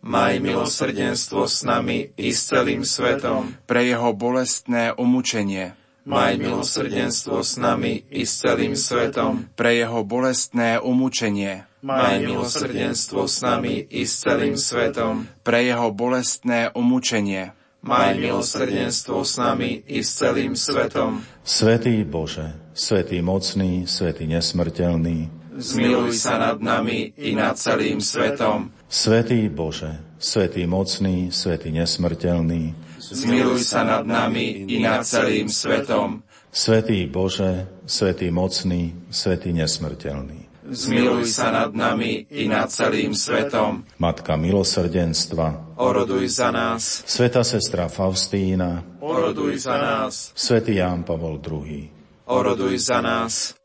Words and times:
Maj 0.00 0.40
milosrdenstvo 0.40 1.44
s 1.44 1.60
nami 1.60 2.16
i 2.16 2.32
s 2.32 2.48
celým 2.48 2.88
svetom. 2.88 3.52
Pre 3.68 3.84
jeho 3.84 4.16
bolestné 4.16 4.96
umúčenie. 4.96 5.76
Maj 6.08 6.40
milosrdenstvo 6.40 7.44
s 7.44 7.60
nami 7.60 8.08
i 8.08 8.24
s 8.24 8.40
celým 8.40 8.72
svetom. 8.72 9.52
Pre 9.52 9.68
jeho 9.76 10.00
bolestné 10.00 10.80
umúčenie. 10.80 11.68
Maj 11.84 12.16
milosrdenstvo 12.24 13.28
s 13.28 13.44
nami 13.44 13.84
i 13.92 14.08
s 14.08 14.24
celým 14.24 14.56
svetom. 14.56 15.28
Pre 15.44 15.60
jeho 15.60 15.92
bolestné 15.92 16.72
umúčenie. 16.72 17.52
Maj 17.84 18.16
milosrdenstvo 18.16 19.20
s 19.20 19.36
nami 19.36 19.84
i 19.84 20.00
s 20.00 20.16
celým 20.16 20.56
svetom. 20.56 21.24
Svetý 21.44 22.04
Bože, 22.08 22.56
Svetý 22.72 23.20
mocný, 23.20 23.84
Svetý 23.84 24.28
nesmrteľný, 24.28 25.39
zmiluj 25.60 26.16
sa 26.16 26.40
nad 26.40 26.58
nami 26.58 27.12
i 27.20 27.36
nad 27.36 27.54
celým 27.60 28.00
svetom. 28.00 28.72
Svetý 28.88 29.46
Bože, 29.52 30.00
Svetý 30.16 30.64
mocný, 30.64 31.28
Svetý 31.28 31.70
nesmrteľný, 31.70 32.74
zmiluj 32.98 33.60
sa 33.62 33.84
nad 33.84 34.02
nami 34.08 34.66
i 34.66 34.80
nad 34.80 35.04
celým 35.04 35.52
svetom. 35.52 36.24
Svetý 36.50 37.06
Bože, 37.06 37.68
Svetý 37.86 38.32
mocný, 38.32 38.96
Svetý 39.12 39.54
nesmrteľný. 39.54 40.50
Zmiluj 40.70 41.26
sa 41.26 41.50
nad 41.50 41.74
nami 41.74 42.30
i 42.30 42.46
nad 42.46 42.70
celým 42.70 43.10
svetom. 43.10 43.82
Matka 43.98 44.38
milosrdenstva, 44.38 45.74
oroduj 45.74 46.30
za 46.30 46.54
nás. 46.54 47.02
Sveta 47.10 47.42
sestra 47.42 47.90
Faustína, 47.90 49.02
oroduj 49.02 49.66
za 49.66 49.74
nás. 49.74 50.30
Svetý 50.38 50.78
Ján 50.78 51.02
Pavol 51.02 51.42
II, 51.42 51.90
oroduj 52.30 52.78
za 52.78 53.02
nás. 53.02 53.59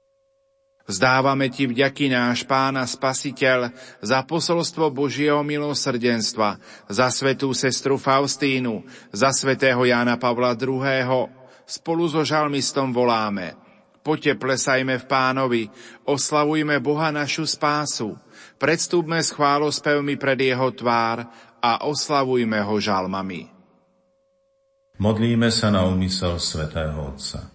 Vzdávame 0.85 1.49
Ti 1.49 1.65
vďaky 1.65 2.13
náš 2.13 2.45
Pána 2.45 2.85
Spasiteľ 2.85 3.73
za 4.05 4.21
posolstvo 4.21 4.93
Božieho 4.93 5.41
milosrdenstva, 5.41 6.61
za 6.85 7.09
svetú 7.09 7.49
sestru 7.57 7.97
Faustínu, 7.97 8.85
za 9.09 9.33
svetého 9.33 9.81
Jána 9.81 10.21
Pavla 10.21 10.53
II. 10.53 11.25
Spolu 11.65 12.05
so 12.05 12.21
žalmistom 12.21 12.93
voláme. 12.93 13.57
Poďte 14.05 14.37
plesajme 14.37 15.01
v 15.01 15.05
Pánovi, 15.09 15.63
oslavujme 16.05 16.77
Boha 16.77 17.09
našu 17.09 17.49
spásu, 17.49 18.13
predstúpme 18.61 19.17
s 19.17 19.33
chválospevmi 19.33 20.13
pred 20.21 20.37
Jeho 20.37 20.69
tvár 20.69 21.25
a 21.57 21.81
oslavujme 21.89 22.61
Ho 22.61 22.77
žalmami. 22.77 23.49
Modlíme 25.01 25.49
sa 25.49 25.73
na 25.73 25.89
úmysel 25.89 26.37
svätého 26.37 27.09
Otca. 27.09 27.54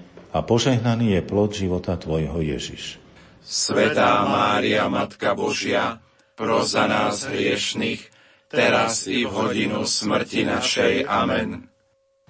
a 0.31 0.37
požehnaný 0.39 1.19
je 1.19 1.21
plod 1.27 1.51
života 1.51 1.99
Tvojho 1.99 2.39
Ježiš. 2.39 2.97
Svetá 3.43 4.23
Mária, 4.23 4.87
Matka 4.87 5.35
Božia, 5.35 5.99
pro 6.39 6.63
za 6.63 6.87
nás 6.87 7.27
hriešných, 7.27 8.07
teraz 8.47 9.05
i 9.11 9.27
v 9.27 9.31
hodinu 9.31 9.83
smrti 9.83 10.47
našej. 10.47 11.05
Amen. 11.05 11.67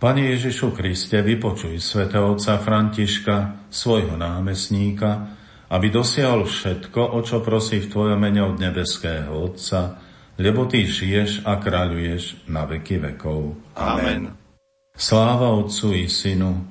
Pane 0.01 0.33
Ježišu 0.33 0.73
Kriste, 0.73 1.21
vypočuj 1.21 1.77
svätého 1.77 2.33
otca 2.33 2.57
Františka, 2.57 3.69
svojho 3.69 4.17
námestníka, 4.17 5.37
aby 5.69 5.87
dosiahol 5.93 6.49
všetko, 6.49 7.15
o 7.15 7.19
čo 7.21 7.39
prosí 7.45 7.79
v 7.79 7.91
Tvojom 7.93 8.19
mene 8.19 8.43
od 8.43 8.57
nebeského 8.59 9.31
Otca, 9.31 10.01
lebo 10.35 10.67
Ty 10.67 10.83
žiješ 10.83 11.47
a 11.47 11.55
kráľuješ 11.61 12.49
na 12.49 12.67
veky 12.67 12.97
vekov. 12.97 13.55
Amen. 13.77 14.35
Sláva 14.91 15.53
Otcu 15.55 15.95
i 15.95 16.11
Synu 16.11 16.70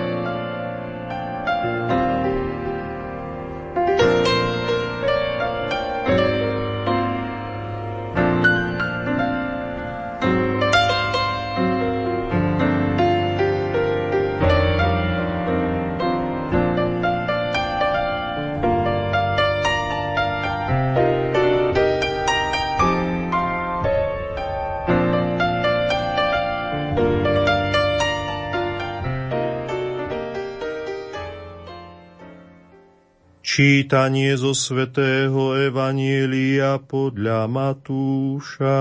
Čítanie 33.91 34.39
zo 34.39 34.55
svätého 34.55 35.51
Evanielia 35.51 36.79
podľa 36.79 37.43
Matúša. 37.51 38.79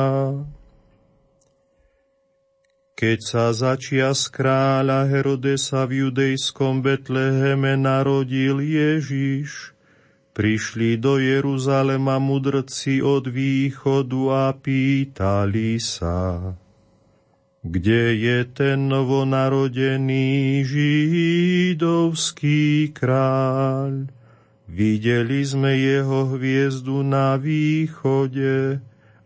Keď 2.95 3.19
sa 3.19 3.51
začias 3.51 4.31
kráľa 4.31 5.11
Herodesa 5.11 5.83
v 5.91 6.07
judejskom 6.07 6.87
Betleheme 6.87 7.75
narodil 7.75 8.62
Ježiš, 8.62 9.75
prišli 10.31 10.95
do 10.95 11.19
Jeruzalema 11.19 12.23
mudrci 12.23 13.03
od 13.03 13.27
východu 13.27 14.23
a 14.31 14.55
pýtali 14.55 15.83
sa, 15.83 16.55
kde 17.67 18.15
je 18.15 18.47
ten 18.47 18.87
novonarodený 18.87 20.63
židovský 20.71 22.63
kráľ? 22.95 24.19
Videli 24.70 25.43
sme 25.43 25.75
jeho 25.75 26.31
hviezdu 26.31 27.02
na 27.02 27.34
východe 27.34 28.78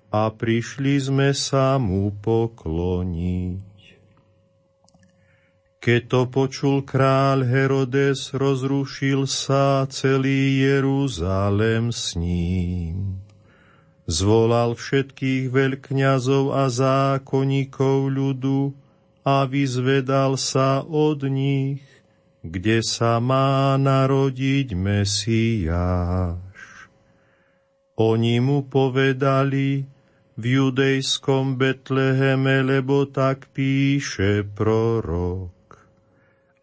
a 0.08 0.22
prišli 0.32 0.96
sme 0.96 1.36
sa 1.36 1.76
mu 1.76 2.08
pokloniť. 2.16 3.76
Keď 5.84 6.00
to 6.08 6.22
počul 6.32 6.80
kráľ 6.80 7.44
Herodes, 7.44 8.32
rozrušil 8.32 9.28
sa 9.28 9.84
celý 9.92 10.64
Jeruzalem 10.64 11.92
s 11.92 12.16
ním. 12.16 13.20
Zvolal 14.08 14.80
všetkých 14.80 15.52
veľkňazov 15.52 16.56
a 16.56 16.72
zákonníkov 16.72 18.08
ľudu 18.08 18.72
a 19.28 19.44
vyzvedal 19.44 20.40
sa 20.40 20.80
od 20.80 21.20
nich, 21.28 21.84
kde 22.44 22.84
sa 22.84 23.24
má 23.24 23.80
narodiť 23.80 24.76
Mesiáš. 24.76 26.60
Oni 27.96 28.36
mu 28.44 28.68
povedali 28.68 29.88
v 30.36 30.44
judejskom 30.44 31.56
Betleheme, 31.56 32.60
lebo 32.60 33.08
tak 33.08 33.48
píše 33.56 34.44
prorok. 34.44 35.56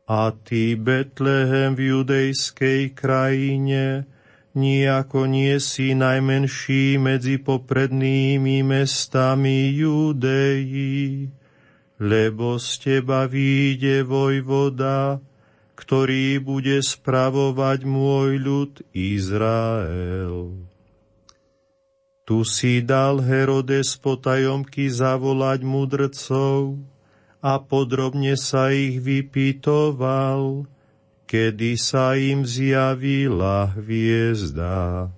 A 0.05 0.35
ty, 0.37 0.77
Betlehem 0.77 1.73
v 1.73 1.97
judejskej 1.97 2.93
krajine, 2.93 4.05
nijako 4.53 5.25
nie 5.25 5.55
si 5.57 5.95
najmenší 5.95 6.99
medzi 6.99 7.39
poprednými 7.39 8.59
mestami 8.59 9.71
Judei, 9.71 11.25
lebo 11.95 12.59
z 12.59 12.69
teba 12.83 13.23
výjde 13.25 14.03
vojvoda, 14.03 15.23
ktorý 15.81 16.37
bude 16.37 16.77
spravovať 16.77 17.89
môj 17.89 18.37
ľud 18.37 18.73
Izrael. 18.93 20.53
Tu 22.21 22.37
si 22.45 22.85
dal 22.85 23.17
Herodes 23.17 23.97
potajomky 23.97 24.93
zavolať 24.93 25.65
mudrcov 25.65 26.77
a 27.41 27.57
podrobne 27.57 28.37
sa 28.37 28.69
ich 28.69 29.01
vypitoval, 29.01 30.69
kedy 31.25 31.73
sa 31.81 32.13
im 32.13 32.45
zjavila 32.45 33.73
hviezda. 33.73 35.09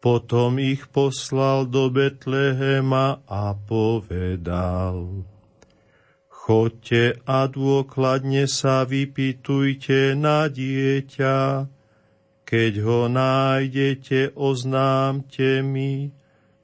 Potom 0.00 0.56
ich 0.56 0.88
poslal 0.88 1.68
do 1.68 1.92
Betlehema 1.92 3.20
a 3.28 3.52
povedal– 3.52 5.28
Chodte 6.44 7.24
a 7.24 7.48
dôkladne 7.48 8.44
sa 8.44 8.84
vypitujte 8.84 10.12
na 10.12 10.44
dieťa, 10.44 11.64
keď 12.44 12.72
ho 12.84 13.08
nájdete, 13.08 14.36
oznámte 14.36 15.64
mi, 15.64 16.12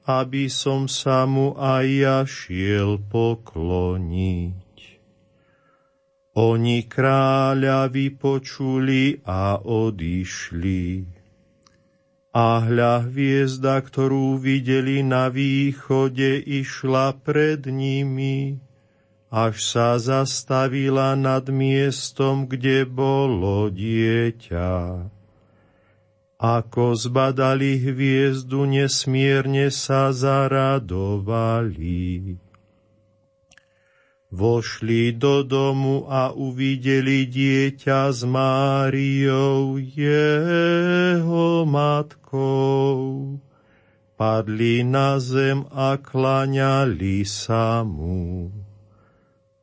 aby 0.05 0.53
som 0.53 0.85
sa 0.85 1.25
mu 1.25 1.57
aj 1.57 1.85
ja 1.97 2.21
šiel 2.29 3.01
pokloniť. 3.09 4.77
Oni 6.37 6.85
kráľa 6.85 7.89
vypočuli 7.89 9.25
a 9.25 9.57
odišli. 9.57 11.09
A 12.37 12.47
hľa 12.69 13.09
hviezda, 13.09 13.81
ktorú 13.81 14.37
videli 14.37 15.01
na 15.01 15.33
východe, 15.33 16.37
išla 16.37 17.17
pred 17.17 17.65
nimi 17.65 18.61
až 19.31 19.63
sa 19.63 19.95
zastavila 19.95 21.15
nad 21.15 21.47
miestom, 21.47 22.51
kde 22.51 22.83
bolo 22.83 23.71
dieťa. 23.71 25.07
Ako 26.35 26.99
zbadali 26.99 27.79
hviezdu, 27.79 28.67
nesmierne 28.67 29.71
sa 29.71 30.11
zaradovali. 30.11 31.23
Vošli 34.31 35.15
do 35.15 35.47
domu 35.47 36.07
a 36.11 36.35
uvideli 36.35 37.23
dieťa 37.27 38.11
s 38.11 38.27
Máriou, 38.27 39.79
jeho 39.79 41.63
matkou. 41.63 43.39
Padli 44.19 44.83
na 44.83 45.19
zem 45.23 45.63
a 45.71 45.95
klaňali 45.99 47.23
sa 47.27 47.83
mu. 47.83 48.60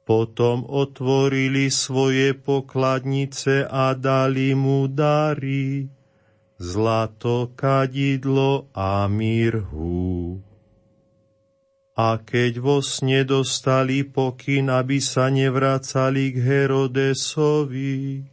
Potom 0.08 0.64
otvorili 0.64 1.68
svoje 1.68 2.32
pokladnice 2.32 3.68
a 3.68 3.92
dali 3.92 4.56
mu 4.56 4.88
dary, 4.88 5.84
zlato, 6.56 7.52
kadidlo 7.52 8.72
a 8.72 9.04
mirhu. 9.04 10.40
A 11.92 12.24
keď 12.24 12.56
vo 12.56 12.80
sne 12.80 13.28
dostali 13.28 14.00
pokyn, 14.00 14.72
aby 14.72 14.96
sa 14.96 15.28
nevracali 15.28 16.32
k 16.32 16.40
Herodesovi, 16.40 18.24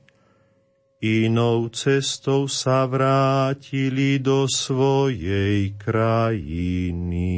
inou 1.04 1.68
cestou 1.75 2.48
sa 2.48 2.88
vrátili 2.88 4.24
do 4.24 4.48
svojej 4.48 5.75
krajiny. 5.75 7.36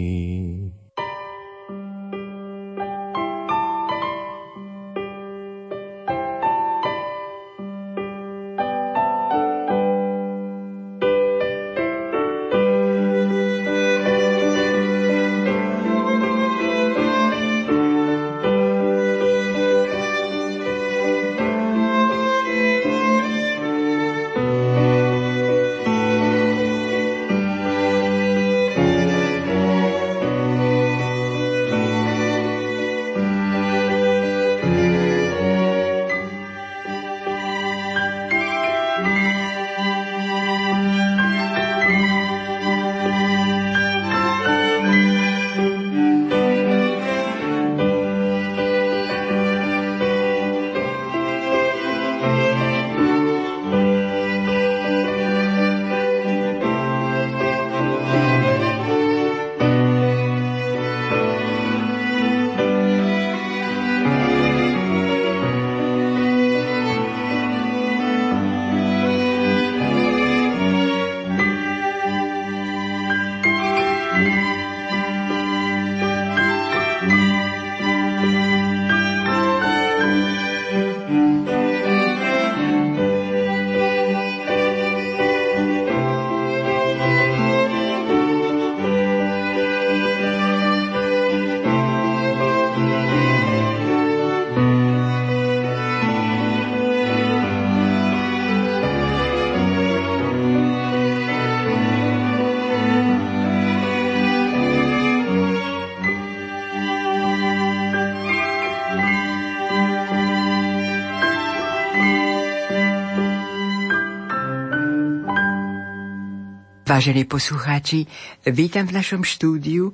Vážení 116.97 117.30
poslucháči, 117.30 118.09
vítam 118.42 118.89
v 118.89 118.97
našom 118.97 119.21
štúdiu 119.21 119.94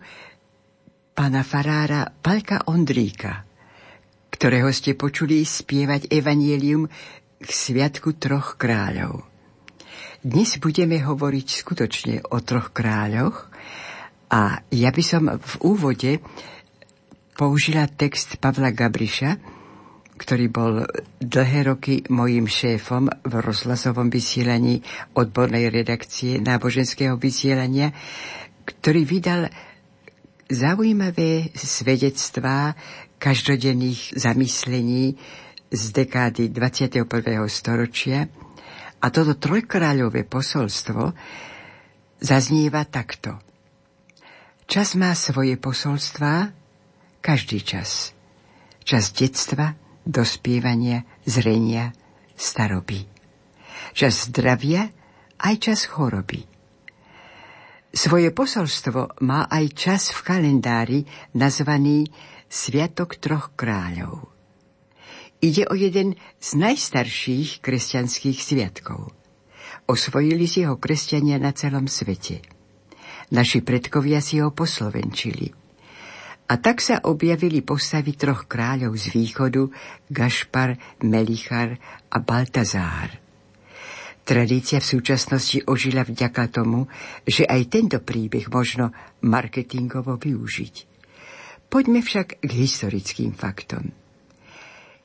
pána 1.12 1.44
farára 1.44 2.08
Palka 2.08 2.64
Ondríka, 2.64 3.44
ktorého 4.32 4.72
ste 4.72 4.96
počuli 4.96 5.44
spievať 5.44 6.08
evanielium 6.08 6.88
k 7.44 7.50
Sviatku 7.52 8.16
troch 8.16 8.56
kráľov. 8.56 9.20
Dnes 10.24 10.56
budeme 10.64 10.96
hovoriť 11.04 11.48
skutočne 11.52 12.16
o 12.32 12.40
troch 12.40 12.72
kráľoch 12.72 13.52
a 14.32 14.64
ja 14.72 14.88
by 14.96 15.04
som 15.04 15.28
v 15.28 15.54
úvode 15.60 16.24
použila 17.36 17.84
text 17.92 18.40
Pavla 18.40 18.72
Gabriša, 18.72 19.53
ktorý 20.24 20.46
bol 20.48 20.88
dlhé 21.20 21.68
roky 21.68 22.00
mojím 22.08 22.48
šéfom 22.48 23.12
v 23.28 23.34
rozhlasovom 23.44 24.08
vysielaní 24.08 24.80
odbornej 25.20 25.68
redakcie 25.68 26.40
náboženského 26.40 27.20
vysielania, 27.20 27.92
ktorý 28.64 29.04
vydal 29.04 29.52
zaujímavé 30.48 31.52
svedectvá 31.52 32.80
každodenných 33.20 34.16
zamyslení 34.16 35.20
z 35.68 35.84
dekády 35.92 36.48
21. 36.56 37.04
storočia 37.52 38.32
a 39.04 39.06
toto 39.12 39.36
trojkráľové 39.36 40.24
posolstvo 40.24 41.12
zaznieva 42.24 42.88
takto. 42.88 43.44
Čas 44.72 44.96
má 44.96 45.12
svoje 45.20 45.60
posolstvá, 45.60 46.56
každý 47.20 47.60
čas. 47.60 48.16
Čas 48.88 49.12
detstva, 49.12 49.83
dospievania, 50.04 51.08
zrenia, 51.24 51.96
staroby. 52.36 53.08
Čas 53.96 54.30
zdravia, 54.30 54.92
aj 55.40 55.56
čas 55.60 55.80
choroby. 55.88 56.44
Svoje 57.94 58.34
posolstvo 58.34 59.22
má 59.22 59.46
aj 59.46 59.66
čas 59.78 60.10
v 60.10 60.20
kalendári 60.26 61.00
nazvaný 61.38 62.10
Sviatok 62.50 63.18
troch 63.18 63.54
kráľov. 63.58 64.30
Ide 65.42 65.68
o 65.68 65.76
jeden 65.76 66.16
z 66.38 66.50
najstarších 66.56 67.60
kresťanských 67.66 68.40
sviatkov. 68.40 69.12
Osvojili 69.90 70.48
si 70.48 70.64
ho 70.64 70.80
kresťania 70.80 71.42
na 71.42 71.52
celom 71.52 71.90
svete. 71.90 72.40
Naši 73.34 73.66
predkovia 73.66 74.22
si 74.22 74.40
ho 74.40 74.54
poslovenčili– 74.54 75.54
a 76.44 76.54
tak 76.60 76.84
sa 76.84 77.00
objavili 77.08 77.64
postavy 77.64 78.20
troch 78.20 78.46
kráľov 78.52 79.00
z 79.00 79.16
východu, 79.16 79.64
Gašpar, 80.12 80.76
Melichar 81.08 81.80
a 82.12 82.18
Baltazár. 82.20 83.16
Tradícia 84.24 84.80
v 84.80 84.88
súčasnosti 84.88 85.60
ožila 85.68 86.08
vďaka 86.08 86.48
tomu, 86.48 86.88
že 87.28 87.44
aj 87.44 87.62
tento 87.68 88.00
príbeh 88.00 88.48
možno 88.48 88.96
marketingovo 89.24 90.16
využiť. 90.16 90.76
Poďme 91.68 92.00
však 92.00 92.40
k 92.40 92.52
historickým 92.52 93.36
faktom. 93.36 93.92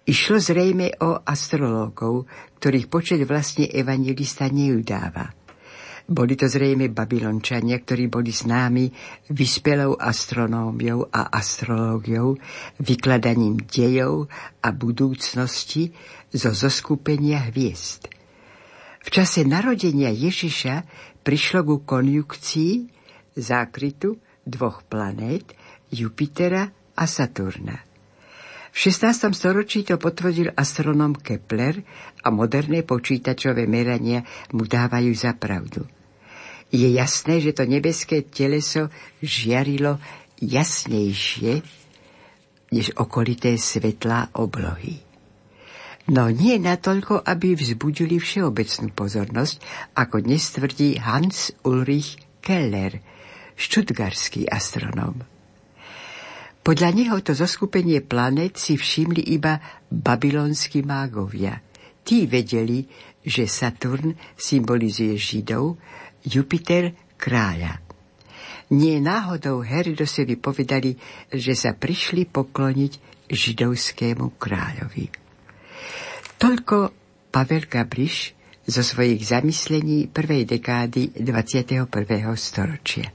Išlo 0.06 0.38
zrejme 0.38 1.02
o 1.02 1.18
astrológov, 1.22 2.30
ktorých 2.62 2.86
počet 2.86 3.20
vlastne 3.26 3.66
evangelista 3.66 4.46
neudáva– 4.46 5.34
boli 6.08 6.40
to 6.40 6.48
zrejme 6.48 6.88
Babylončania, 6.88 7.76
ktorí 7.84 8.08
boli 8.08 8.32
známi 8.32 8.88
vyspelou 9.28 10.00
astronómiou 10.00 11.04
a 11.12 11.28
astrológiou, 11.28 12.40
vykladaním 12.80 13.60
dejov 13.68 14.32
a 14.64 14.72
budúcnosti 14.72 15.92
zo 16.32 16.56
zoskupenia 16.56 17.52
hviezd. 17.52 18.08
V 19.04 19.08
čase 19.12 19.44
narodenia 19.44 20.08
Ježiša 20.08 20.88
prišlo 21.20 21.60
ku 21.68 21.76
konjukcii 21.84 22.88
zákrytu 23.36 24.16
dvoch 24.48 24.88
planét 24.88 25.52
Jupitera 25.92 26.72
a 26.96 27.04
Saturna. 27.04 27.84
V 28.72 28.76
16. 28.80 29.32
storočí 29.36 29.84
to 29.84 30.00
potvrdil 30.00 30.56
astronom 30.56 31.12
Kepler 31.12 31.84
a 32.24 32.32
moderné 32.32 32.80
počítačové 32.80 33.68
merania 33.68 34.24
mu 34.56 34.64
dávajú 34.64 35.12
za 35.12 35.36
pravdu 35.36 35.97
je 36.68 36.88
jasné, 36.92 37.40
že 37.40 37.56
to 37.56 37.64
nebeské 37.64 38.28
teleso 38.28 38.92
žiarilo 39.24 39.96
jasnejšie 40.38 41.64
než 42.68 42.92
okolité 43.00 43.56
svetlá 43.56 44.28
oblohy. 44.36 45.00
No 46.08 46.32
nie 46.32 46.56
natoľko, 46.56 47.20
aby 47.20 47.52
vzbudili 47.52 48.16
všeobecnú 48.16 48.96
pozornosť, 48.96 49.56
ako 49.92 50.24
dnes 50.24 50.44
tvrdí 50.56 50.96
Hans 51.00 51.52
Ulrich 51.68 52.16
Keller, 52.40 52.96
štutgarský 53.56 54.48
astronóm. 54.48 55.20
Podľa 56.64 56.90
neho 56.96 57.16
to 57.24 57.32
zoskupenie 57.32 58.04
planet 58.04 58.60
si 58.60 58.76
všimli 58.76 59.36
iba 59.36 59.60
babylonskí 59.88 60.84
mágovia. 60.84 61.60
Tí 62.04 62.24
vedeli, 62.24 62.88
že 63.24 63.44
Saturn 63.44 64.16
symbolizuje 64.36 65.16
Židov, 65.16 65.76
Jupiter 66.24 66.94
kráľa. 67.18 67.82
Nie 68.68 69.00
náhodou 69.00 69.64
Herodosovi 69.64 70.36
povedali, 70.36 70.92
že 71.32 71.56
sa 71.56 71.72
prišli 71.72 72.28
pokloniť 72.28 72.92
židovskému 73.32 74.36
kráľovi. 74.36 75.08
Toľko 76.36 76.76
Pavel 77.32 77.64
Gabriš 77.64 78.36
zo 78.68 78.84
svojich 78.84 79.24
zamyslení 79.24 80.12
prvej 80.12 80.44
dekády 80.44 81.16
21. 81.16 81.88
storočia. 82.36 83.08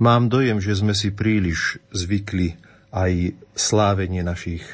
Mám 0.00 0.32
dojem, 0.32 0.64
že 0.64 0.80
sme 0.80 0.96
si 0.96 1.12
príliš 1.12 1.76
zvykli 1.92 2.56
aj 2.88 3.36
slávenie 3.52 4.24
našich 4.24 4.64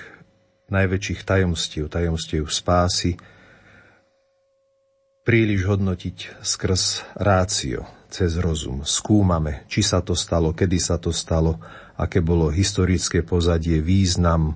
najväčších 0.70 1.26
tajomstiev, 1.26 1.90
tajomstiev 1.90 2.46
spásy, 2.46 3.18
príliš 5.26 5.66
hodnotiť 5.66 6.38
skrz 6.46 6.82
rácio, 7.18 7.82
cez 8.06 8.38
rozum. 8.38 8.86
Skúmame, 8.86 9.66
či 9.66 9.82
sa 9.82 9.98
to 9.98 10.14
stalo, 10.14 10.54
kedy 10.54 10.78
sa 10.78 11.02
to 11.02 11.10
stalo, 11.10 11.58
aké 11.98 12.22
bolo 12.22 12.46
historické 12.46 13.26
pozadie, 13.26 13.82
význam, 13.82 14.54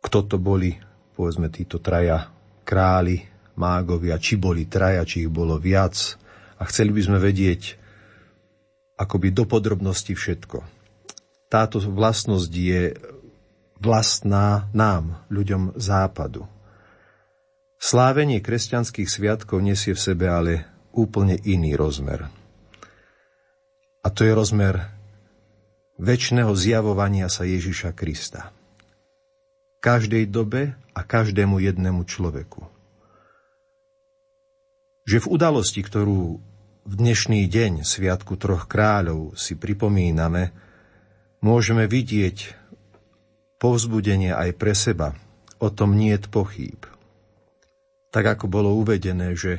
kto 0.00 0.24
to 0.24 0.40
boli, 0.40 0.72
povedzme, 1.12 1.52
títo 1.52 1.84
traja 1.84 2.32
králi 2.64 3.20
mágovia, 3.60 4.16
či 4.16 4.40
boli 4.40 4.64
traja, 4.72 5.04
či 5.04 5.28
ich 5.28 5.30
bolo 5.30 5.60
viac. 5.60 6.16
A 6.56 6.64
chceli 6.64 6.96
by 6.96 7.12
sme 7.12 7.18
vedieť 7.20 7.83
akoby 8.94 9.34
do 9.34 9.44
podrobnosti 9.46 10.14
všetko. 10.14 10.62
Táto 11.50 11.78
vlastnosť 11.78 12.52
je 12.52 12.82
vlastná 13.78 14.70
nám, 14.72 15.22
ľuďom 15.28 15.76
západu. 15.76 16.46
Slávenie 17.78 18.40
kresťanských 18.40 19.10
sviatkov 19.10 19.60
nesie 19.60 19.92
v 19.92 20.00
sebe 20.00 20.26
ale 20.30 20.64
úplne 20.94 21.36
iný 21.44 21.76
rozmer. 21.76 22.32
A 24.00 24.08
to 24.08 24.24
je 24.24 24.32
rozmer 24.32 24.88
väčšného 26.00 26.52
zjavovania 26.54 27.28
sa 27.28 27.44
Ježiša 27.44 27.92
Krista. 27.92 28.50
Každej 29.84 30.32
dobe 30.32 30.74
a 30.96 31.00
každému 31.04 31.60
jednému 31.60 32.08
človeku. 32.08 32.64
Že 35.04 35.18
v 35.20 35.26
udalosti, 35.28 35.84
ktorú 35.84 36.40
v 36.84 36.92
dnešný 36.92 37.48
deň 37.48 37.82
Sviatku 37.84 38.36
troch 38.36 38.68
kráľov 38.68 39.36
si 39.36 39.56
pripomíname, 39.56 40.52
môžeme 41.40 41.88
vidieť 41.88 42.56
povzbudenie 43.60 44.32
aj 44.36 44.50
pre 44.56 44.76
seba. 44.76 45.16
O 45.60 45.72
tom 45.72 45.96
nie 45.96 46.12
je 46.12 46.28
pochýb 46.28 46.94
tak 48.14 48.38
ako 48.38 48.46
bolo 48.46 48.70
uvedené, 48.78 49.34
že 49.34 49.58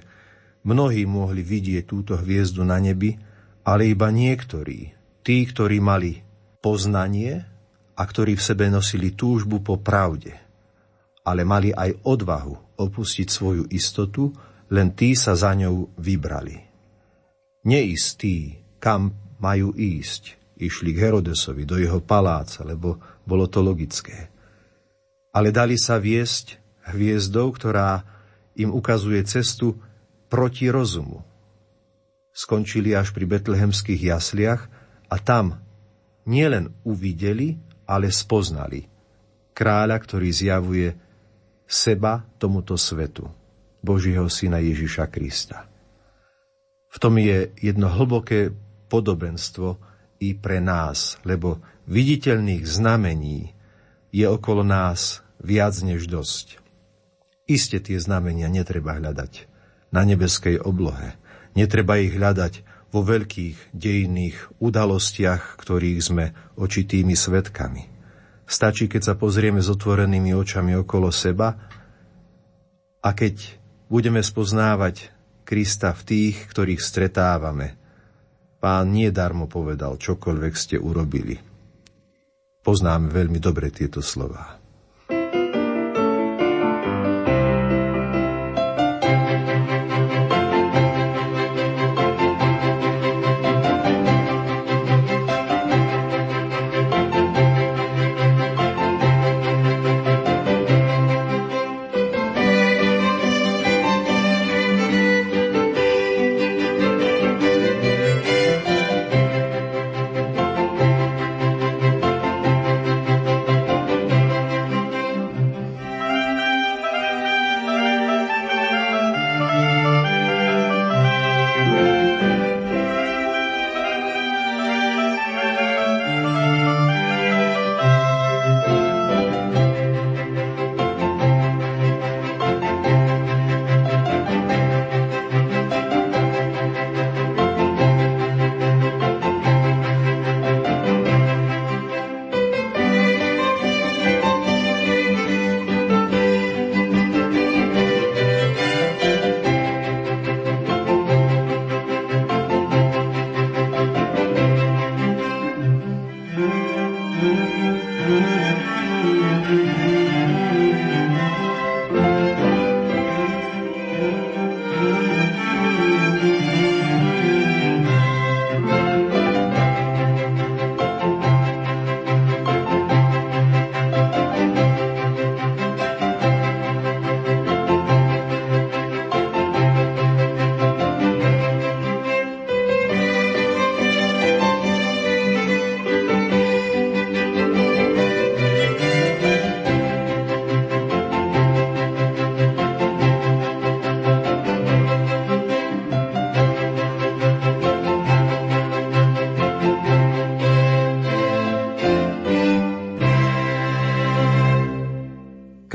mnohí 0.63 1.03
mohli 1.03 1.43
vidieť 1.43 1.83
túto 1.83 2.15
hviezdu 2.15 2.63
na 2.63 2.79
nebi, 2.79 3.19
ale 3.67 3.91
iba 3.91 4.07
niektorí, 4.07 4.95
tí, 5.27 5.43
ktorí 5.43 5.83
mali 5.83 6.23
poznanie 6.63 7.43
a 7.99 8.01
ktorí 8.07 8.39
v 8.39 8.45
sebe 8.47 8.71
nosili 8.71 9.11
túžbu 9.11 9.59
po 9.59 9.75
pravde, 9.83 10.31
ale 11.27 11.43
mali 11.43 11.75
aj 11.75 12.07
odvahu 12.07 12.79
opustiť 12.79 13.27
svoju 13.27 13.67
istotu, 13.75 14.31
len 14.71 14.95
tí 14.95 15.19
sa 15.19 15.35
za 15.35 15.51
ňou 15.51 15.91
vybrali. 15.99 16.64
Neistí, 17.65 18.61
kam 18.77 19.17
majú 19.41 19.73
ísť, 19.73 20.37
išli 20.61 20.93
k 20.93 21.01
Herodesovi 21.09 21.65
do 21.65 21.81
jeho 21.81 21.99
paláca, 21.99 22.61
lebo 22.61 23.01
bolo 23.25 23.49
to 23.49 23.65
logické. 23.65 24.29
Ale 25.33 25.49
dali 25.49 25.75
sa 25.75 25.97
viesť 25.97 26.61
hviezdou, 26.93 27.51
ktorá 27.51 28.05
im 28.55 28.71
ukazuje 28.71 29.19
cestu 29.25 29.75
proti 30.29 30.69
rozumu. 30.69 31.25
Skončili 32.31 32.93
až 32.93 33.11
pri 33.11 33.25
betlehemských 33.27 34.13
jasliach 34.13 34.69
a 35.09 35.15
tam 35.19 35.59
nielen 36.29 36.71
uvideli, 36.85 37.57
ale 37.89 38.13
spoznali 38.13 38.95
kráľa, 39.55 39.97
ktorý 40.03 40.29
zjavuje 40.35 40.89
seba 41.63 42.27
tomuto 42.35 42.75
svetu, 42.75 43.23
Božieho 43.79 44.27
syna 44.27 44.59
Ježiša 44.59 45.07
Krista. 45.07 45.74
V 46.95 46.97
tom 47.03 47.19
je 47.19 47.51
jedno 47.59 47.91
hlboké 47.91 48.55
podobenstvo 48.87 49.75
i 50.23 50.31
pre 50.31 50.63
nás, 50.63 51.19
lebo 51.27 51.59
viditeľných 51.91 52.63
znamení 52.63 53.51
je 54.15 54.23
okolo 54.23 54.63
nás 54.63 55.19
viac 55.43 55.75
než 55.83 56.07
dosť. 56.07 56.63
Iste 57.51 57.83
tie 57.83 57.99
znamenia 57.99 58.47
netreba 58.47 58.95
hľadať 58.95 59.51
na 59.91 60.07
nebeskej 60.07 60.63
oblohe. 60.63 61.19
Netreba 61.51 61.99
ich 61.99 62.15
hľadať 62.15 62.63
vo 62.95 63.03
veľkých 63.03 63.75
dejinných 63.75 64.55
udalostiach, 64.63 65.59
ktorých 65.59 65.99
sme 65.99 66.31
očitými 66.55 67.11
svetkami. 67.11 67.91
Stačí, 68.47 68.87
keď 68.87 69.01
sa 69.03 69.13
pozrieme 69.19 69.59
s 69.59 69.67
otvorenými 69.67 70.31
očami 70.31 70.79
okolo 70.79 71.11
seba 71.11 71.59
a 73.03 73.09
keď 73.11 73.59
budeme 73.91 74.23
spoznávať 74.23 75.14
Krista 75.45 75.93
v 75.93 76.01
tých, 76.03 76.35
ktorých 76.49 76.81
stretávame. 76.81 77.77
Pán 78.57 78.89
nie 78.89 79.13
darmo 79.13 79.45
povedal, 79.45 80.01
čokoľvek 80.01 80.53
ste 80.57 80.75
urobili. 80.81 81.37
Poznáme 82.65 83.13
veľmi 83.13 83.37
dobre 83.37 83.69
tieto 83.69 84.01
slová. 84.01 84.64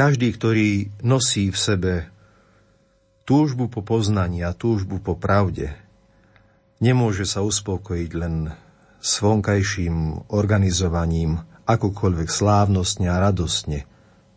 Každý, 0.00 0.32
ktorý 0.32 0.88
nosí 1.04 1.52
v 1.52 1.58
sebe 1.60 1.92
túžbu 3.28 3.68
po 3.68 3.84
poznaní 3.84 4.40
a 4.40 4.56
túžbu 4.56 4.96
po 4.96 5.12
pravde, 5.12 5.76
nemôže 6.80 7.28
sa 7.28 7.44
uspokojiť 7.44 8.10
len 8.16 8.48
s 8.96 9.20
vonkajším 9.20 10.24
organizovaním 10.32 11.44
akokoľvek 11.68 12.32
slávnostne 12.32 13.12
a 13.12 13.20
radostne 13.20 13.84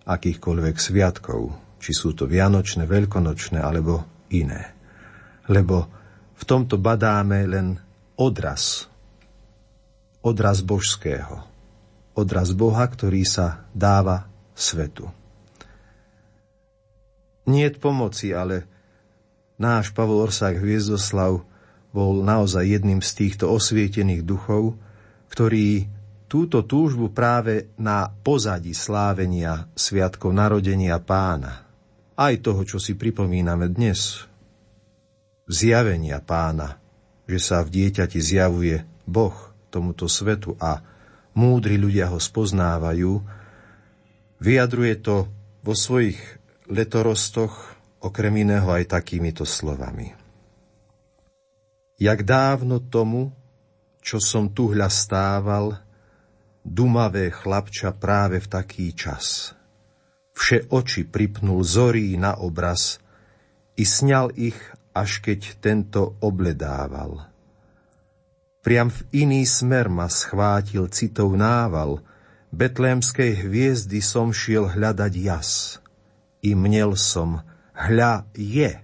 akýchkoľvek 0.03 0.75
sviatkov, 0.75 1.55
či 1.79 1.95
sú 1.95 2.11
to 2.11 2.27
vianočné, 2.27 2.83
veľkonočné 2.83 3.63
alebo 3.63 4.03
iné. 4.35 4.75
Lebo 5.47 5.87
v 6.35 6.43
tomto 6.43 6.75
badáme 6.75 7.39
len 7.47 7.79
odraz, 8.19 8.91
odraz 10.27 10.59
božského, 10.59 11.39
odraz 12.19 12.51
Boha, 12.51 12.83
ktorý 12.83 13.23
sa 13.23 13.63
dáva 13.71 14.27
svetu. 14.51 15.22
Nie 17.43 17.71
pomoci, 17.75 18.31
ale 18.31 18.63
náš 19.59 19.91
Pavol 19.91 20.23
Orsák 20.23 20.59
Hviezdoslav 20.59 21.43
bol 21.93 22.25
naozaj 22.25 22.65
jedným 22.65 23.03
z 23.03 23.11
týchto 23.13 23.51
osvietených 23.51 24.25
duchov, 24.25 24.79
ktorí 25.29 25.85
túto 26.25 26.65
túžbu 26.65 27.13
práve 27.13 27.69
na 27.77 28.09
pozadí 28.09 28.73
slávenia 28.73 29.69
Sviatkov 29.77 30.33
narodenia 30.33 30.97
pána 30.97 31.63
aj 32.17 32.45
toho, 32.45 32.61
čo 32.65 32.77
si 32.77 32.93
pripomíname 32.93 33.69
dnes, 33.69 34.25
zjavenia 35.49 36.21
pána, 36.21 36.77
že 37.25 37.39
sa 37.41 37.61
v 37.65 37.73
dieťati 37.73 38.19
zjavuje 38.21 38.85
Boh 39.05 39.33
tomuto 39.73 40.05
svetu 40.05 40.53
a 40.61 40.81
múdri 41.33 41.81
ľudia 41.81 42.13
ho 42.13 42.21
spoznávajú, 42.21 43.21
vyjadruje 44.37 44.93
to 45.01 45.25
vo 45.65 45.73
svojich 45.73 46.19
letorostoch 46.73 47.77
okrem 48.01 48.41
iného 48.41 48.65
aj 48.65 48.89
takýmito 48.89 49.45
slovami. 49.45 50.09
Jak 52.01 52.25
dávno 52.25 52.81
tomu, 52.81 53.29
čo 54.01 54.17
som 54.17 54.49
tu 54.49 54.73
hľa 54.73 54.89
stával, 54.89 55.77
dumavé 56.65 57.29
chlapča 57.29 57.93
práve 57.93 58.41
v 58.41 58.47
taký 58.49 58.91
čas. 58.97 59.53
Vše 60.33 60.73
oči 60.73 61.05
pripnul 61.05 61.61
zorí 61.61 62.17
na 62.17 62.41
obraz 62.41 62.97
i 63.77 63.85
sňal 63.85 64.33
ich, 64.33 64.57
až 64.97 65.21
keď 65.21 65.61
tento 65.61 66.17
obledával. 66.25 67.29
Priam 68.65 68.89
v 68.89 68.99
iný 69.13 69.45
smer 69.45 69.91
ma 69.91 70.09
schvátil 70.09 70.89
citov 70.89 71.35
nával, 71.37 72.01
betlémskej 72.49 73.45
hviezdy 73.45 73.99
som 73.99 74.31
šiel 74.31 74.71
hľadať 74.71 75.13
jas. 75.19 75.82
I 76.43 76.51
mnel 76.53 76.99
som, 76.99 77.39
hľa 77.71 78.27
je, 78.35 78.83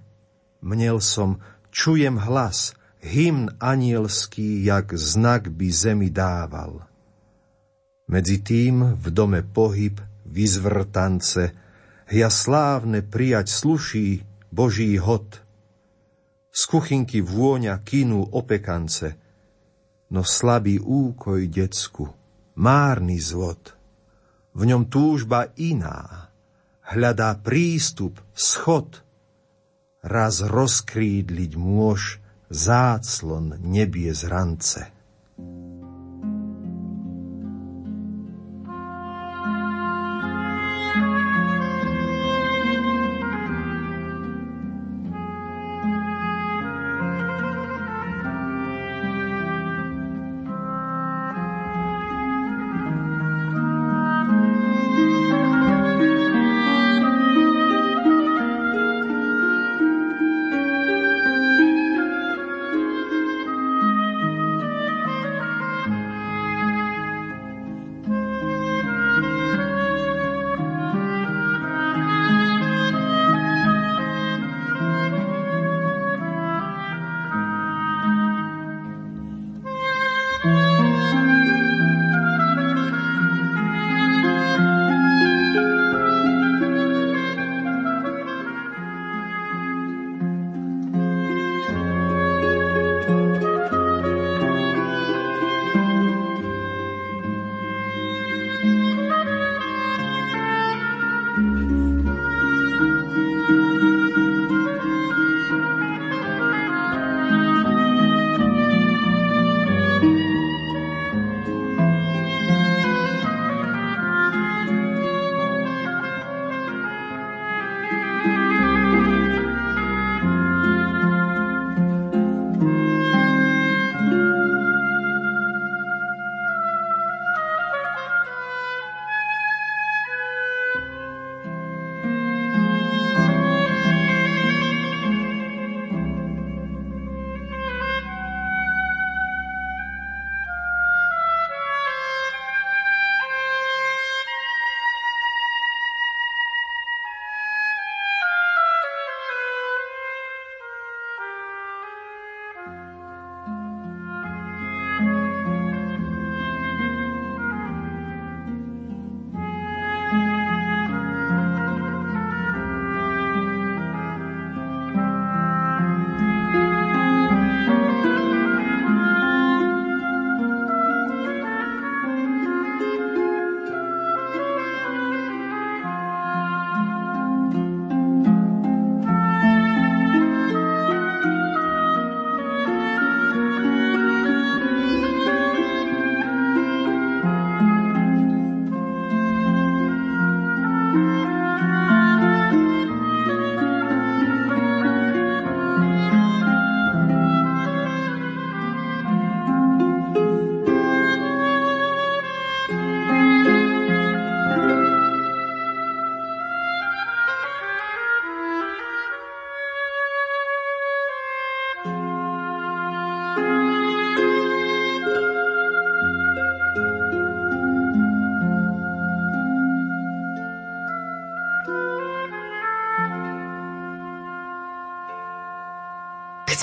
mnel 0.64 1.04
som, 1.04 1.44
čujem 1.70 2.16
hlas, 2.16 2.74
hymn 3.04 3.60
anielský, 3.60 4.64
jak 4.64 4.96
znak 4.96 5.52
by 5.52 5.68
zemi 5.68 6.10
dával. 6.10 6.88
Medzi 8.10 8.42
tým 8.42 8.96
v 8.96 9.06
dome 9.12 9.44
pohyb, 9.46 10.00
vyzvrtance, 10.26 11.54
hja 12.10 12.30
slávne 12.32 13.06
prijať 13.06 13.52
sluší 13.52 14.26
Boží 14.50 14.98
hod. 14.98 15.44
Z 16.50 16.62
kuchynky 16.66 17.22
vôňa 17.22 17.84
kinu 17.86 18.24
opekance– 18.34 19.14
no 20.10 20.26
slabý 20.26 20.82
úkoj 20.82 21.46
decku, 21.48 22.10
márny 22.58 23.22
zvod. 23.22 23.78
V 24.58 24.66
ňom 24.66 24.90
túžba 24.90 25.54
iná, 25.62 26.29
hľadá 26.90 27.38
prístup, 27.40 28.18
schod. 28.34 29.06
Raz 30.02 30.42
rozkrídliť 30.42 31.52
môž 31.60 32.24
záclon 32.50 33.60
nebie 33.62 34.10
z 34.16 34.24
rance. 34.26 34.82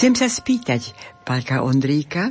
Chcem 0.06 0.22
sa 0.22 0.30
spýtať, 0.30 0.94
Pálka 1.26 1.66
Ondríka, 1.66 2.30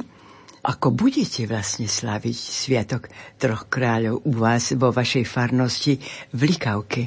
ako 0.63 0.95
budete 0.95 1.43
vlastne 1.43 1.91
slaviť 1.91 2.31
Sviatok 2.31 3.11
troch 3.35 3.67
kráľov 3.67 4.23
u 4.23 4.31
vás 4.31 4.71
vo 4.79 4.95
vašej 4.95 5.27
farnosti 5.27 5.99
v 6.31 6.39
Likavke? 6.47 7.03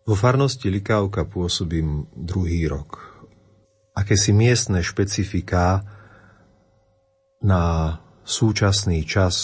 Vo 0.00 0.16
farnosti 0.16 0.72
Likavka 0.72 1.28
pôsobím 1.28 2.08
druhý 2.08 2.64
rok. 2.72 3.20
Aké 3.92 4.16
si 4.16 4.32
miestne 4.32 4.80
špecifiká 4.80 5.84
na 7.44 8.00
súčasný 8.24 9.04
čas 9.04 9.36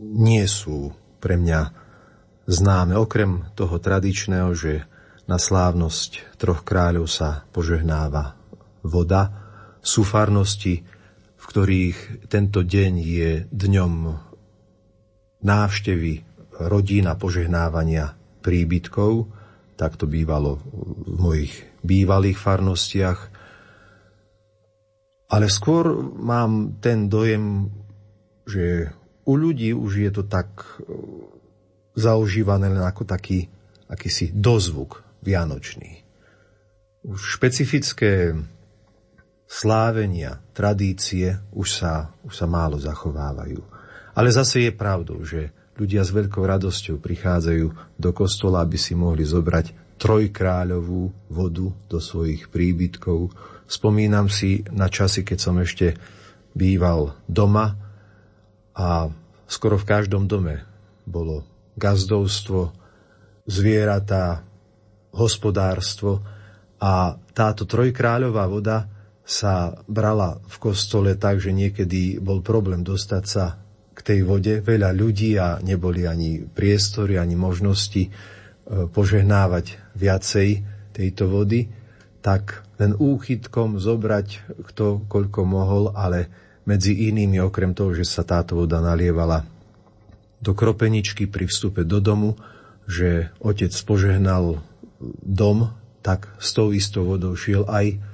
nie 0.00 0.48
sú 0.48 0.96
pre 1.20 1.36
mňa 1.36 1.60
známe. 2.48 2.96
Okrem 2.96 3.52
toho 3.52 3.76
tradičného, 3.76 4.48
že 4.56 4.88
na 5.28 5.36
slávnosť 5.36 6.40
troch 6.40 6.64
kráľov 6.64 7.04
sa 7.04 7.44
požehnáva 7.52 8.37
voda. 8.88 9.30
Sú 9.84 10.02
farnosti, 10.02 10.82
v 11.38 11.44
ktorých 11.44 12.26
tento 12.26 12.66
deň 12.66 12.92
je 12.98 13.30
dňom 13.52 13.92
návštevy 15.44 16.12
rodín 16.66 17.06
a 17.06 17.14
požehnávania 17.14 18.18
príbytkov. 18.42 19.30
Tak 19.78 19.94
to 19.94 20.10
bývalo 20.10 20.58
v 21.06 21.14
mojich 21.14 21.54
bývalých 21.86 22.40
farnostiach. 22.40 23.20
Ale 25.28 25.46
skôr 25.46 25.92
mám 26.18 26.80
ten 26.82 27.06
dojem, 27.06 27.70
že 28.48 28.90
u 29.28 29.36
ľudí 29.36 29.76
už 29.76 29.92
je 30.08 30.10
to 30.10 30.24
tak 30.24 30.48
zaužívané 31.92 32.72
len 32.72 32.80
ako 32.80 33.04
taký 33.04 33.46
akýsi 33.86 34.32
dozvuk 34.32 35.04
vianočný. 35.20 36.00
Už 37.04 37.38
špecifické 37.38 38.32
slávenia, 39.48 40.44
tradície 40.52 41.40
už 41.56 41.68
sa, 41.80 42.12
už 42.22 42.36
sa 42.36 42.46
málo 42.46 42.76
zachovávajú. 42.76 43.64
Ale 44.12 44.28
zase 44.28 44.68
je 44.68 44.72
pravdou, 44.76 45.24
že 45.24 45.50
ľudia 45.80 46.04
s 46.04 46.12
veľkou 46.12 46.44
radosťou 46.44 47.00
prichádzajú 47.00 47.66
do 47.96 48.10
kostola, 48.12 48.60
aby 48.60 48.76
si 48.76 48.92
mohli 48.92 49.24
zobrať 49.24 49.96
trojkráľovú 49.98 51.32
vodu 51.32 51.66
do 51.88 51.98
svojich 51.98 52.52
príbytkov. 52.52 53.32
Spomínam 53.64 54.28
si 54.28 54.62
na 54.68 54.86
časy, 54.86 55.24
keď 55.24 55.38
som 55.40 55.56
ešte 55.58 55.96
býval 56.52 57.16
doma 57.26 57.74
a 58.76 59.10
skoro 59.48 59.80
v 59.80 59.88
každom 59.88 60.28
dome 60.28 60.62
bolo 61.08 61.42
gazdovstvo, 61.78 62.74
zvieratá, 63.48 64.44
hospodárstvo 65.14 66.20
a 66.78 67.16
táto 67.32 67.64
trojkráľová 67.64 68.44
voda 68.46 68.97
sa 69.28 69.76
brala 69.84 70.40
v 70.48 70.56
kostole 70.56 71.12
tak, 71.20 71.44
že 71.44 71.52
niekedy 71.52 72.16
bol 72.16 72.40
problém 72.40 72.80
dostať 72.80 73.24
sa 73.28 73.60
k 73.92 74.00
tej 74.00 74.20
vode. 74.24 74.64
Veľa 74.64 74.96
ľudí 74.96 75.36
a 75.36 75.60
neboli 75.60 76.08
ani 76.08 76.40
priestory, 76.48 77.20
ani 77.20 77.36
možnosti 77.36 78.08
e, 78.08 78.10
požehnávať 78.88 79.76
viacej 79.92 80.48
tejto 80.96 81.28
vody, 81.28 81.68
tak 82.24 82.64
len 82.80 82.96
úchytkom 82.96 83.76
zobrať 83.76 84.56
kto 84.72 85.04
koľko 85.12 85.40
mohol, 85.44 85.92
ale 85.92 86.32
medzi 86.64 87.12
inými, 87.12 87.36
okrem 87.44 87.76
toho, 87.76 87.92
že 87.92 88.08
sa 88.08 88.24
táto 88.24 88.56
voda 88.56 88.80
nalievala 88.80 89.44
do 90.40 90.56
kropeničky 90.56 91.28
pri 91.28 91.44
vstupe 91.44 91.84
do 91.84 92.00
domu, 92.00 92.40
že 92.88 93.28
otec 93.44 93.76
požehnal 93.84 94.64
dom, 95.20 95.76
tak 96.00 96.32
s 96.40 96.56
tou 96.56 96.72
istou 96.72 97.04
vodou 97.04 97.36
šiel 97.36 97.68
aj 97.68 98.07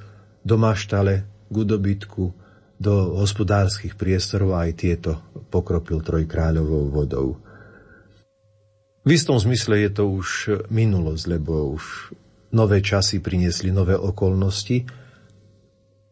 do 0.44 0.60
maštale, 0.60 1.24
k 1.48 1.56
dobytku, 1.56 2.24
do 2.76 2.94
hospodárskych 3.16 3.96
priestorov 3.96 4.54
a 4.54 4.68
aj 4.68 4.72
tieto 4.76 5.10
pokropil 5.48 6.04
trojkráľovou 6.04 6.84
vodou. 6.92 7.28
V 9.04 9.10
istom 9.12 9.36
zmysle 9.36 9.88
je 9.88 9.90
to 9.92 10.04
už 10.08 10.28
minulosť, 10.72 11.24
lebo 11.28 11.76
už 11.76 12.16
nové 12.52 12.80
časy 12.80 13.20
priniesli 13.20 13.72
nové 13.72 13.96
okolnosti 13.96 14.84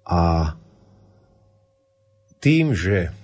a 0.05 0.53
tým, 2.43 2.75
že 2.75 3.15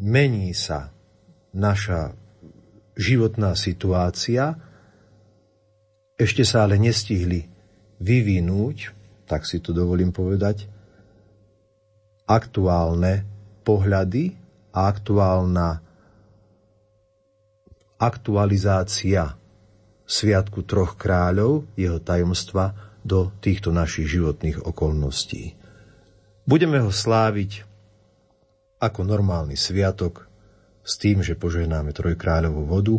mení 0.00 0.56
sa 0.56 0.90
naša 1.52 2.16
životná 2.98 3.54
situácia, 3.54 4.58
ešte 6.18 6.42
sa 6.42 6.66
ale 6.66 6.80
nestihli 6.82 7.46
vyvinúť, 8.02 8.97
tak 9.28 9.44
si 9.44 9.60
to 9.60 9.76
dovolím 9.76 10.10
povedať, 10.10 10.66
aktuálne 12.24 13.28
pohľady 13.62 14.32
a 14.72 14.88
aktuálna 14.88 15.84
aktualizácia 18.00 19.36
Sviatku 20.08 20.64
troch 20.64 20.96
kráľov, 20.96 21.68
jeho 21.76 22.00
tajomstva 22.00 22.72
do 23.04 23.28
týchto 23.44 23.68
našich 23.68 24.08
životných 24.08 24.64
okolností. 24.64 25.52
Budeme 26.48 26.80
ho 26.80 26.88
sláviť 26.88 27.68
ako 28.80 29.04
normálny 29.04 29.52
sviatok, 29.52 30.24
s 30.80 30.96
tým, 30.96 31.20
že 31.20 31.36
požehnáme 31.36 31.92
trojkráľovú 31.92 32.62
vodu 32.64 32.96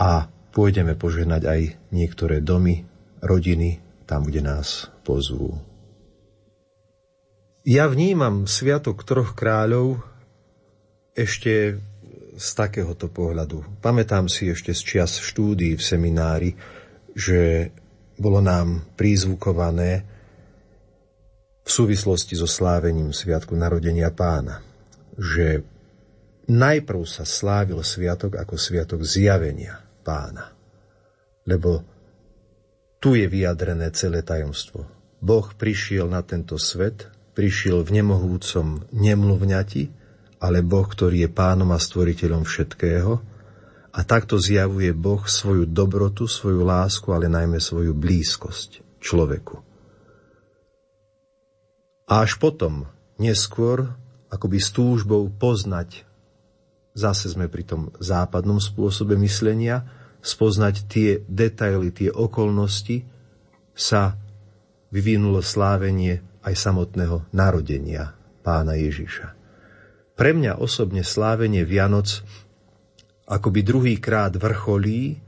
a 0.00 0.32
pôjdeme 0.56 0.96
požehnať 0.96 1.42
aj 1.44 1.60
niektoré 1.92 2.40
domy, 2.40 2.88
rodiny, 3.20 3.84
tam, 4.08 4.24
kde 4.24 4.40
nás 4.40 4.88
pozvú. 5.04 5.60
Ja 7.66 7.90
vnímam 7.90 8.46
Sviatok 8.46 9.02
troch 9.02 9.34
kráľov 9.34 9.98
ešte 11.18 11.82
z 12.38 12.48
takéhoto 12.54 13.10
pohľadu. 13.10 13.82
Pamätám 13.82 14.30
si 14.30 14.46
ešte 14.46 14.70
z 14.70 14.80
čias 14.86 15.18
štúdií 15.18 15.74
v 15.74 15.82
seminári, 15.82 16.54
že 17.10 17.74
bolo 18.14 18.38
nám 18.38 18.86
prízvukované 18.94 20.06
v 21.66 21.70
súvislosti 21.74 22.38
so 22.38 22.46
slávením 22.46 23.10
Sviatku 23.10 23.58
narodenia 23.58 24.14
pána, 24.14 24.62
že 25.18 25.66
najprv 26.46 27.02
sa 27.02 27.26
slávil 27.26 27.82
sviatok 27.82 28.38
ako 28.38 28.54
sviatok 28.54 29.02
zjavenia 29.02 29.82
pána. 30.06 30.54
Lebo 31.42 31.82
tu 33.02 33.18
je 33.18 33.26
vyjadrené 33.26 33.90
celé 33.90 34.22
tajomstvo. 34.22 34.86
Boh 35.18 35.50
prišiel 35.50 36.06
na 36.06 36.22
tento 36.22 36.54
svet, 36.62 37.15
prišiel 37.36 37.84
v 37.84 38.00
nemohúcom 38.00 38.88
nemluvňati, 38.96 39.82
ale 40.40 40.64
Boh, 40.64 40.88
ktorý 40.88 41.28
je 41.28 41.30
pánom 41.30 41.68
a 41.70 41.78
stvoriteľom 41.78 42.48
všetkého, 42.48 43.20
a 43.96 44.00
takto 44.04 44.40
zjavuje 44.40 44.92
Boh 44.92 45.24
svoju 45.24 45.68
dobrotu, 45.68 46.28
svoju 46.28 46.64
lásku, 46.64 47.08
ale 47.12 47.28
najmä 47.28 47.60
svoju 47.60 47.92
blízkosť 47.96 49.00
človeku. 49.00 49.60
A 52.08 52.24
až 52.24 52.40
potom, 52.40 52.88
neskôr, 53.20 53.88
akoby 54.32 54.60
s 54.60 54.72
túžbou 54.72 55.28
poznať 55.32 56.06
Zase 56.96 57.28
sme 57.28 57.52
pri 57.52 57.60
tom 57.68 57.92
západnom 58.00 58.56
spôsobe 58.56 59.20
myslenia, 59.20 59.84
spoznať 60.24 60.88
tie 60.88 61.20
detaily, 61.28 61.92
tie 61.92 62.08
okolnosti, 62.08 63.04
sa 63.76 64.16
vyvinulo 64.88 65.44
slávenie 65.44 66.24
aj 66.46 66.54
samotného 66.54 67.26
narodenia 67.34 68.14
pána 68.46 68.78
Ježiša. 68.78 69.34
Pre 70.14 70.30
mňa 70.32 70.62
osobne 70.62 71.02
slávenie 71.02 71.66
Vianoc 71.66 72.22
akoby 73.26 73.66
druhýkrát 73.66 74.32
vrcholí 74.38 75.18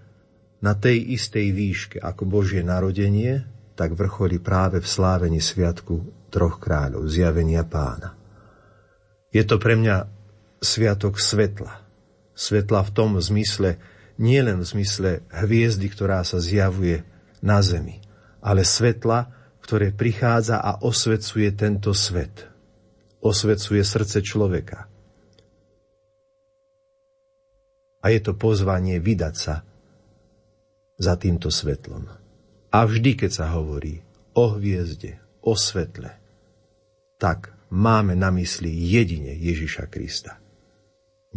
na 0.62 0.78
tej 0.78 1.18
istej 1.18 1.50
výške 1.50 1.96
ako 1.98 2.22
Božie 2.24 2.62
narodenie, 2.62 3.42
tak 3.74 3.98
vrcholí 3.98 4.38
práve 4.38 4.78
v 4.78 4.87
slávení 4.87 5.42
Sviatku 5.42 6.31
troch 6.31 6.62
kráľov, 6.62 7.11
zjavenia 7.11 7.66
pána. 7.66 8.14
Je 9.35 9.42
to 9.44 9.61
pre 9.61 9.76
mňa 9.76 10.09
sviatok 10.62 11.20
svetla. 11.20 11.85
Svetla 12.38 12.81
v 12.87 12.90
tom 12.94 13.18
zmysle, 13.18 13.78
nie 14.18 14.40
len 14.42 14.62
v 14.62 14.66
zmysle 14.66 15.11
hviezdy, 15.31 15.87
ktorá 15.90 16.22
sa 16.26 16.42
zjavuje 16.42 17.07
na 17.38 17.62
zemi, 17.62 18.02
ale 18.42 18.66
svetla, 18.66 19.38
ktoré 19.68 19.92
prichádza 19.92 20.64
a 20.64 20.81
osvecuje 20.81 21.52
tento 21.52 21.92
svet. 21.92 22.48
Osvecuje 23.20 23.85
srdce 23.85 24.24
človeka. 24.24 24.88
A 28.00 28.07
je 28.09 28.20
to 28.24 28.33
pozvanie 28.33 28.96
vydať 28.96 29.35
sa 29.37 29.61
za 30.96 31.20
týmto 31.20 31.52
svetlom. 31.52 32.09
A 32.72 32.78
vždy, 32.88 33.12
keď 33.12 33.44
sa 33.44 33.52
hovorí 33.52 34.00
o 34.33 34.57
hviezde, 34.57 35.20
o 35.44 35.52
svetle, 35.52 36.16
tak 37.20 37.52
máme 37.68 38.16
na 38.16 38.33
mysli 38.33 38.72
jedine 38.72 39.37
Ježiša 39.37 39.85
Krista 39.92 40.40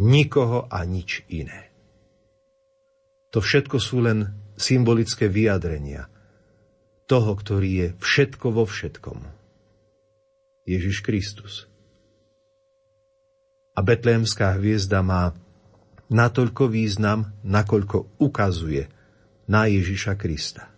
nikoho 0.00 0.72
a 0.72 0.88
nič 0.88 1.20
iné. 1.28 1.68
To 3.28 3.44
všetko 3.44 3.76
sú 3.76 4.00
len 4.00 4.32
symbolické 4.56 5.28
vyjadrenia 5.28 6.08
toho, 7.12 7.36
ktorý 7.36 7.70
je 7.76 7.88
všetko 8.00 8.46
vo 8.56 8.64
všetkom. 8.64 9.20
Ježiš 10.64 11.04
Kristus. 11.04 11.68
A 13.76 13.84
betlémská 13.84 14.56
hviezda 14.56 15.04
má 15.04 15.36
natoľko 16.08 16.72
význam, 16.72 17.36
nakoľko 17.44 18.16
ukazuje 18.16 18.88
na 19.44 19.68
Ježiša 19.68 20.16
Krista. 20.16 20.72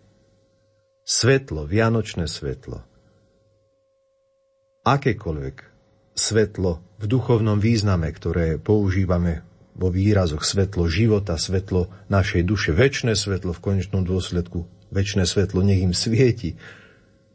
Svetlo, 1.06 1.70
vianočné 1.70 2.26
svetlo, 2.26 2.82
akékoľvek 4.82 5.56
svetlo 6.18 6.82
v 6.98 7.04
duchovnom 7.06 7.62
význame, 7.62 8.10
ktoré 8.10 8.58
používame 8.58 9.46
vo 9.78 9.86
výrazoch 9.86 10.42
svetlo 10.42 10.90
života, 10.90 11.38
svetlo 11.38 11.94
našej 12.10 12.42
duše, 12.42 12.70
väčšie 12.74 13.14
svetlo 13.14 13.54
v 13.54 13.62
konečnom 13.62 14.02
dôsledku 14.02 14.73
väčšie 14.94 15.26
svetlo 15.26 15.66
nech 15.66 15.82
im 15.82 15.90
svieti. 15.90 16.54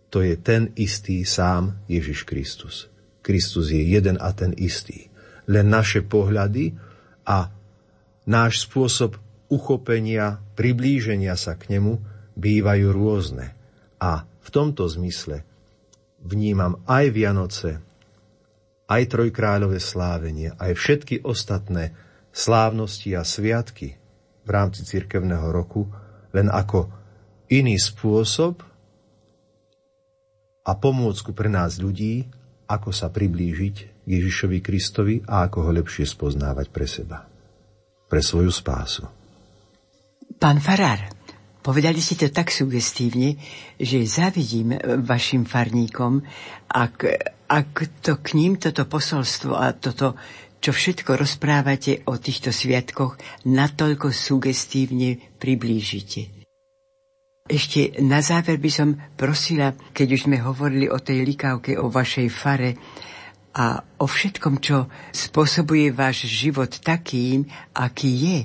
To 0.09 0.23
je 0.23 0.39
ten 0.39 0.71
istý 0.79 1.27
sám 1.27 1.83
Ježiš 1.91 2.23
Kristus. 2.23 2.87
Kristus 3.19 3.69
je 3.69 3.83
jeden 3.83 4.17
a 4.17 4.31
ten 4.31 4.55
istý. 4.55 5.11
Len 5.45 5.67
naše 5.67 6.01
pohľady 6.01 6.73
a 7.27 7.51
náš 8.25 8.65
spôsob 8.65 9.19
uchopenia, 9.51 10.39
priblíženia 10.55 11.35
sa 11.35 11.59
k 11.59 11.77
nemu 11.77 11.99
bývajú 12.39 12.87
rôzne. 12.89 13.53
A 13.99 14.23
v 14.23 14.49
tomto 14.49 14.87
zmysle 14.87 15.43
vnímam 16.23 16.79
aj 16.87 17.05
Vianoce, 17.11 17.71
aj 18.89 19.03
Trojkráľové 19.13 19.77
slávenie, 19.77 20.55
aj 20.57 20.73
všetky 20.73 21.21
ostatné 21.21 21.93
slávnosti 22.33 23.13
a 23.13 23.21
sviatky 23.21 23.99
v 24.41 24.49
rámci 24.49 24.81
cirkevného 24.87 25.53
roku 25.53 25.85
len 26.33 26.49
ako 26.49 26.98
iný 27.49 27.75
spôsob 27.81 28.61
a 30.63 30.71
pomôcku 30.77 31.33
pre 31.33 31.49
nás 31.49 31.81
ľudí, 31.81 32.29
ako 32.69 32.93
sa 32.93 33.09
priblížiť 33.09 33.75
k 34.05 34.07
Ježišovi 34.07 34.61
Kristovi 34.61 35.15
a 35.25 35.49
ako 35.49 35.65
ho 35.65 35.71
lepšie 35.73 36.05
spoznávať 36.05 36.67
pre 36.69 36.85
seba, 36.85 37.25
pre 38.05 38.21
svoju 38.21 38.53
spásu. 38.53 39.09
Pán 40.37 40.61
Farár, 40.61 41.19
Povedali 41.59 41.99
ste 41.99 42.15
to 42.15 42.27
tak 42.31 42.55
sugestívne, 42.55 43.35
že 43.75 44.07
zavidím 44.07 44.79
vašim 45.03 45.43
farníkom, 45.43 46.23
ak, 46.71 47.03
ak 47.51 47.99
to 47.99 48.23
k 48.23 48.39
ním 48.39 48.55
toto 48.55 48.87
posolstvo 48.87 49.59
a 49.59 49.75
toto, 49.75 50.15
čo 50.63 50.71
všetko 50.71 51.19
rozprávate 51.19 52.07
o 52.07 52.15
týchto 52.15 52.55
sviatkoch, 52.55 53.19
natoľko 53.43 54.07
sugestívne 54.07 55.19
priblížite. 55.35 56.38
Ešte 57.49 57.97
na 58.05 58.21
záver 58.21 58.61
by 58.61 58.69
som 58.69 58.93
prosila, 59.17 59.73
keď 59.73 60.07
už 60.13 60.21
sme 60.29 60.37
hovorili 60.37 60.85
o 60.85 61.01
tej 61.01 61.25
likávke, 61.25 61.81
o 61.81 61.89
vašej 61.89 62.27
fare 62.29 62.77
a 63.57 63.81
o 63.97 64.05
všetkom, 64.05 64.61
čo 64.61 64.85
spôsobuje 65.09 65.89
váš 65.89 66.29
život 66.29 66.69
takým, 66.69 67.49
aký 67.73 68.11
je, 68.13 68.39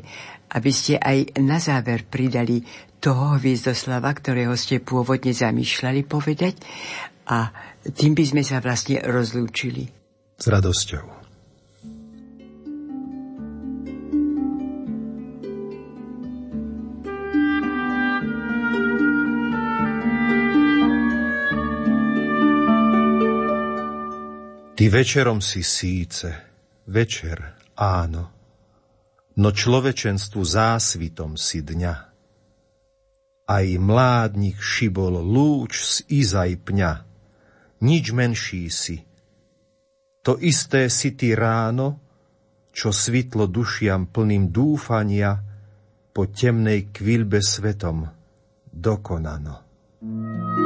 aby 0.56 0.70
ste 0.72 0.96
aj 0.96 1.36
na 1.36 1.60
záver 1.60 2.08
pridali 2.08 2.64
toho 2.96 3.36
Hviezdoslava, 3.36 4.08
ktorého 4.16 4.56
ste 4.56 4.80
pôvodne 4.80 5.36
zamýšľali 5.36 6.08
povedať 6.08 6.56
a 7.28 7.52
tým 7.84 8.16
by 8.16 8.24
sme 8.24 8.40
sa 8.40 8.64
vlastne 8.64 9.04
rozlúčili. 9.04 9.92
S 10.40 10.48
radosťou. 10.48 11.23
Ty 24.84 24.92
večerom 24.92 25.40
si 25.40 25.64
síce, 25.64 26.28
večer 26.92 27.56
áno, 27.72 28.28
no 29.40 29.48
človečenstvu 29.48 30.44
zásvitom 30.44 31.40
si 31.40 31.64
dňa 31.64 31.94
aj 33.48 33.66
mládnik 33.80 34.60
šibol 34.60 35.24
lúč 35.24 35.80
z 35.80 35.94
izaj 36.20 36.60
pňa. 36.68 37.00
Nič 37.80 38.12
menší 38.12 38.68
si. 38.68 39.00
To 40.20 40.36
isté 40.36 40.92
si 40.92 41.16
ty 41.16 41.32
ráno, 41.32 42.04
čo 42.68 42.92
svitlo 42.92 43.48
dušiam 43.48 44.12
plným 44.12 44.52
dúfania 44.52 45.40
po 46.12 46.28
temnej 46.28 46.92
kvilbe 46.92 47.40
svetom 47.40 48.04
dokonano. 48.68 49.64
thank 50.04 50.60
you 50.60 50.63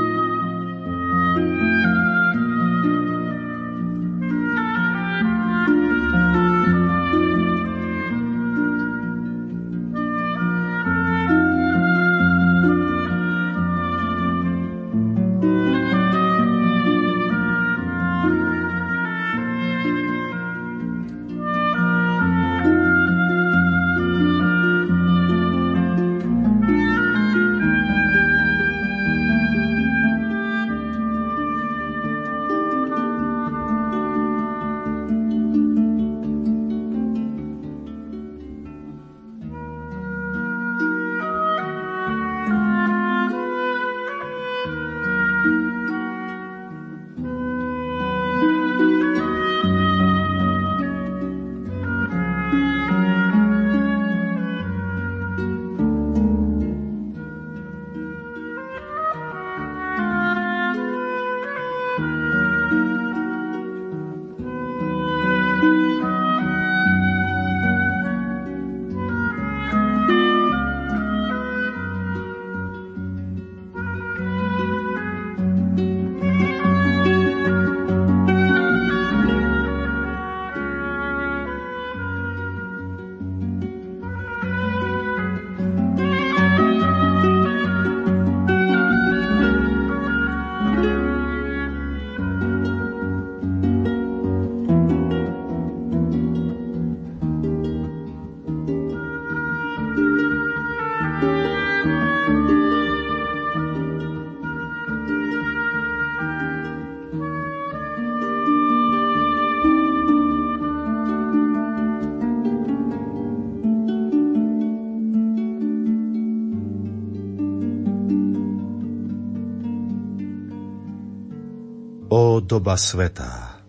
doba 122.49 122.81
svetá. 122.81 123.61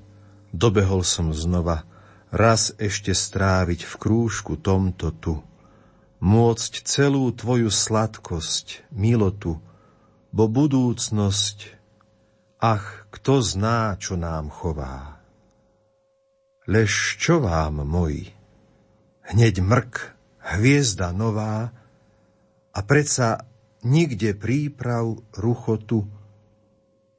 Dobehol 0.56 1.04
som 1.04 1.36
znova, 1.36 1.84
raz 2.32 2.72
ešte 2.80 3.12
stráviť 3.12 3.84
v 3.84 3.94
krúžku 4.00 4.56
tomto 4.56 5.12
tu. 5.20 5.44
Môcť 6.24 6.74
celú 6.88 7.28
tvoju 7.36 7.68
sladkosť, 7.68 8.88
milotu, 8.96 9.60
bo 10.32 10.48
budúcnosť, 10.48 11.58
ach, 12.64 13.08
kto 13.12 13.44
zná, 13.44 14.00
čo 14.00 14.16
nám 14.16 14.48
chová. 14.48 15.20
Lež 16.64 17.20
čo 17.20 17.44
vám, 17.44 17.84
moji, 17.84 18.32
hneď 19.28 19.60
mrk, 19.60 19.94
hviezda 20.56 21.12
nová, 21.12 21.76
a 22.70 22.80
predsa 22.86 23.44
nikde 23.84 24.38
príprav 24.38 25.20
ruchotu, 25.36 26.06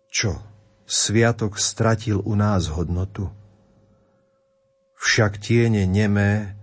čo? 0.09 0.50
Sviatok 0.91 1.55
stratil 1.55 2.19
u 2.19 2.35
nás 2.35 2.67
hodnotu. 2.67 3.31
Však 4.99 5.39
tiene 5.39 5.87
nemé 5.87 6.60